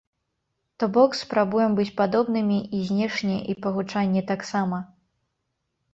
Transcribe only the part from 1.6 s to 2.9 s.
быць падобнымі і